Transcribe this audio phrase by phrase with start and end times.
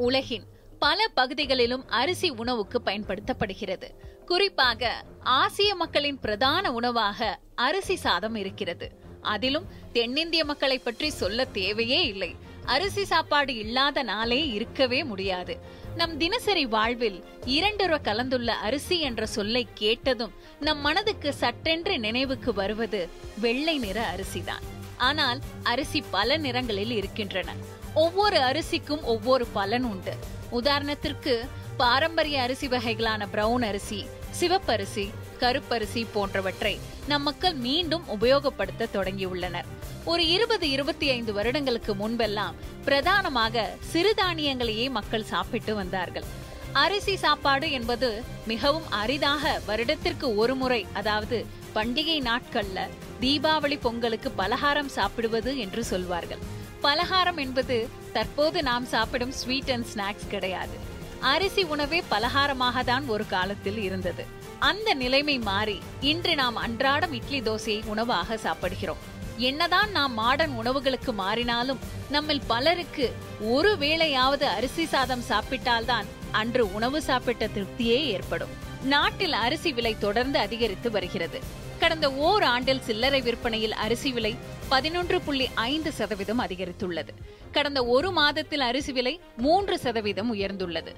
[0.00, 0.44] உலகின்
[0.78, 3.88] பல பகுதிகளிலும் அரிசி உணவுக்கு பயன்படுத்தப்படுகிறது.
[4.26, 8.88] குறிப்பாக ஆசிய மக்களின் பிரதான உணவாக அரிசி சாதம் இருக்கிறது.
[9.22, 12.36] அதிலும் தென்னிந்திய மக்களை பற்றி சொல்ல தேவையே இல்லை.
[12.64, 15.58] அரிசி சாப்பாடு இல்லாத நாளே இருக்கவே முடியாது.
[15.96, 23.08] நம் தினசரி வாழ்வில் இரண்டுற கலந்துள்ள அரிசி என்ற சொல்லை கேட்டதும் நம் மனதுக்கு சட்டென்று நினைவுக்கு வருவது
[23.40, 24.66] வெள்ளை நிற அரிசிதான்.
[25.08, 27.50] ஆனால் அரிசி பல நிறங்களில் இருக்கின்றன.
[27.94, 30.14] ஒவ்வொரு அரிசிக்கும் ஒவ்வொரு பலன் உண்டு.
[30.52, 31.34] உதாரணத்திற்கு
[31.76, 34.00] பாரம்பரிய அரிசி வகைகளான பிரவுன் அரிசி
[34.40, 35.04] சிவப்பரிசி
[35.40, 36.72] கருப்பரிசி போன்றவற்றை
[37.06, 39.68] நம் மக்கள் மீண்டும் உபயோகப்படுத்த தொடங்கியுள்ளனர்.
[40.04, 46.28] ஒரு இருபது இருபத்தி ஐந்து வருடங்களுக்கு முன்பெல்லாம் பிரதானமாக சிறுதானியங்களையே மக்கள் சாப்பிட்டு வந்தார்கள்.
[46.72, 48.08] அரிசி சாப்பாடு என்பது
[48.46, 51.38] மிகவும் அரிதாக வருடத்திற்கு ஒரு முறை அதாவது
[51.74, 52.80] பண்டிகை நாட்கள்ல
[53.20, 56.38] தீபாவளி பொங்கலுக்கு பலகாரம் சாப்பிடுவது என்று சொல்வார்கள்.
[56.80, 60.76] பலகாரம் என்பது தற்போது நாம் சாப்பிடும் ஸ்வீட் அண்ட் ஸ்நாக்ஸ் கிடையாது.
[61.20, 64.24] அரிசி உணவே பலகாரமாக தான் ஒரு காலத்தில் இருந்தது.
[64.58, 69.02] அந்த நிலைமை மாறி இன்று நாம் அன்றாடம் இட்லி தோசையை உணவாக சாப்பிடுகிறோம்.
[69.36, 71.78] என்னதான் நாம் மாடர்ன் உணவுகளுக்கு மாறினாலும்
[72.10, 78.68] நம்மில் பலருக்கு ஒரு வேளையாவது அரிசி சாதம் சாப்பிட்டால்தான் அன்று உணவு சாப்பிட்ட திருப்தியே ஏற்படும்.
[78.84, 81.40] நாட்டில் அரிசி விலை தொடர்ந்து அதிகரித்து வருகிறது.
[81.80, 84.36] கடந்த ஓர் ஆண்டில் சில்லறை விற்பனையில் அரிசி விலை
[84.68, 87.12] பதினொன்று புள்ளி ஐந்து சதவீதம் அதிகரித்துள்ளது.
[87.52, 90.92] கடந்த ஒரு மாதத்தில் அரிசி விலை மூன்று சதவீதம் உயர்ந்துள்ளது.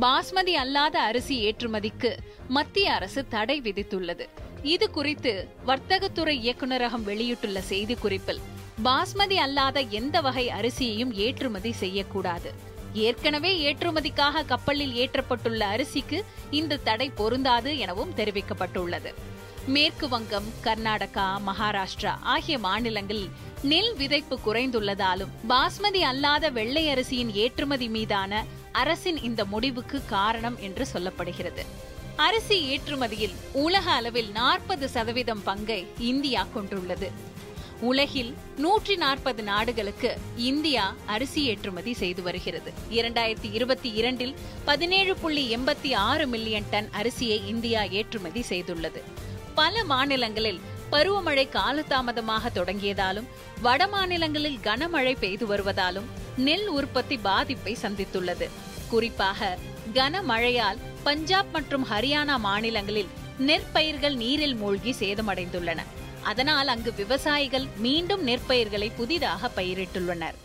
[0.00, 2.16] பாஸ்மதி அல்லாத அரிசி ஏற்றுமதிக்கு
[2.48, 4.26] மத்திய அரசு தடை விதித்துள்ளது.
[4.62, 8.40] இது குறித்து வர்த்தகத்துறை இயக்குநரகம் வெளியிட்டுள்ள செய்தி குறிப்பில்
[8.84, 12.52] பாஸ்மதி அல்லாத எந்த வகை அரிசியையும் ஏற்றுமதி செய்யக்கூடாது.
[12.92, 19.12] ஏற்கனவே ஏற்றுமதிக்காக கப்பலில் ஏற்றப்பட்டுள்ள அரிசிக்கு இந்த தடை பொருந்தாது எனவும் தெரிவிக்கப்பட்டுள்ளது.
[19.74, 23.30] மேற்கு வங்கம் கர்நாடகா மகாராஷ்டிரா ஆகிய மாநிலங்களில்
[23.62, 31.64] நெல் விதைப்பு குறைந்துள்ளதாலும் பாஸ்மதி அல்லாத வெள்ளை அரிசியின் ஏற்றுமதி மீதான அரசின் இந்த முடிவுக்கு காரணம் என்று சொல்லப்படுகிறது.
[32.16, 37.10] அரிசி ஏற்றுமதியில் உலக அளவில் நாற்பது சதவீதம் பங்கை இந்தியா கொண்டுள்ளது.
[37.80, 42.72] உலகில் நூற்றி நாற்பது நாடுகளுக்கு இந்தியா அரிசி ஏற்றுமதி செய்து வருகிறது.
[42.90, 49.02] இரண்டாயிரத்தி இருபத்தி இரண்டில் பதினேழு புள்ளி எண்பத்தி ஆறு மில்லியன் டன் அரிசியை இந்தியா ஏற்றுமதி செய்துள்ளது.
[49.60, 50.60] பல மாநிலங்களில்
[50.92, 53.28] பருவமழை காலதாமதமாக தொடங்கியதாலும்
[53.62, 58.46] வட மாநிலங்களில் கனமழை பெய்து வருவதாலும் நெல் உற்பத்தி பாதிப்பை சந்தித்துள்ளது.
[58.88, 59.58] குறிப்பாக
[59.94, 63.10] கனமழையால் பஞ்சாப் மற்றும் ஹரியானா மாநிலங்களில்
[63.46, 65.80] நெற்பயிர்கள் நீரில் மூழ்கி சேதமடைந்துள்ளன.
[66.22, 70.38] அதனால் அங்கு விவசாயிகள் மீண்டும் நெற்பயிர்களை புதிதாக பயிரிட்டுள்ளனர்.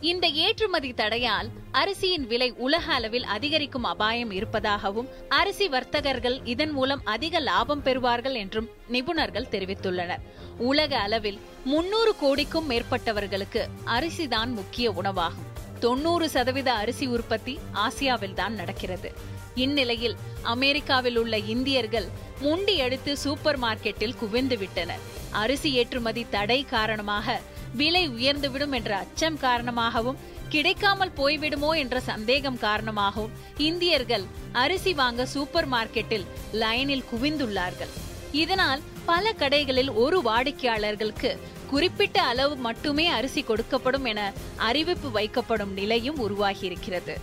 [0.00, 7.40] இந்த ஏற்றுமதி தடையால் அரிசியின் விலை உலக அளவில் அதிகரிக்கும் அபாயம் இருப்பதாகவும் அரிசி வர்த்தகர்கள் இதன் மூலம் அதிக
[7.40, 10.20] லாபம் பெறுவார்கள் என்றும் நிபுணர்கள் தெரிவித்துள்ளனர்.
[10.58, 15.46] உலக அளவில் முன்னூறு கோடிக்கும் மேற்பட்டவர்களுக்கு அரிசிதான் முக்கிய உணவாகும்.
[15.80, 19.12] தொண்ணூறு சதவீத அரிசி உற்பத்தி ஆசியாவில் தான் நடக்கிறது.
[19.54, 22.08] இந்நிலையில் அமெரிக்காவில் உள்ள இந்தியர்கள்
[22.40, 27.40] முண்டி அடித்து சூப்பர் மார்க்கெட்டில் குவிந்து விட்டனர் அரிசி ஏற்றுமதி தடை காரணமாக
[27.74, 30.18] விலை உயர்ந்துவிடும் என்ற அச்சம் காரணமாகவும்
[30.48, 37.92] கிடைக்காமல் போய்விடுமோ என்ற சந்தேகம் காரணமாகவும் இந்தியர்கள் அரிசி வாங்க சூப்பர் மார்க்கெட்டில் லைனில் குவிந்துள்ளார்கள்.
[38.32, 41.40] இதனால் பல கடைகளில் ஒரு வாடிக்கையாளர்களுக்கு
[41.70, 47.20] குறிப்பிட்ட அளவு மட்டுமே அரிசி கொடுக்கப்படும் என அறிவிப்பு வைக்கப்படும் நிலையும் உருவாகியிருக்கிறது.